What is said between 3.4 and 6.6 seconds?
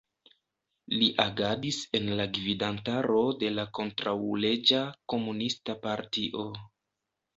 de la kontraŭleĝa komunista partio.